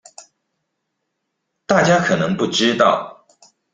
[1.67, 3.27] 大家可能不知道